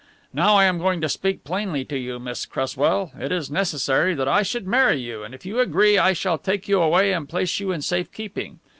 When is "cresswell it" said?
2.47-3.31